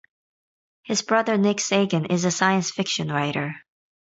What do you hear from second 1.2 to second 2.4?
Nick Sagan is a